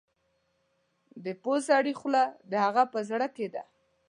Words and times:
د 1.23 1.25
پوه 1.41 1.57
سړي 1.69 1.93
خوله 1.99 2.23
د 2.51 2.53
هغه 2.65 2.83
په 2.93 2.99
زړه 3.09 3.27
کې 3.35 3.47
ده. 3.53 3.63